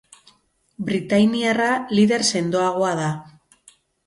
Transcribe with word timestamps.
Britainiarra 0.87 1.67
lider 1.99 2.27
sendoagoa 2.33 2.97
da. 3.03 3.13